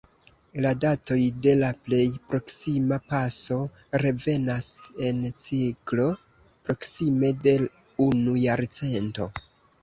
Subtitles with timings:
[0.65, 1.17] La datoj
[1.47, 1.99] de la plej
[2.31, 3.57] proksima paso
[4.03, 4.71] revenas
[5.11, 6.09] en ciklo
[6.71, 7.55] proksime de
[8.09, 9.31] unu jarcento.